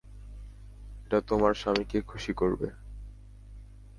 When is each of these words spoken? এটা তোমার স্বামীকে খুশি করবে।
এটা 1.03 1.19
তোমার 1.21 1.53
স্বামীকে 1.53 1.99
খুশি 2.01 2.31
করবে। 2.33 2.67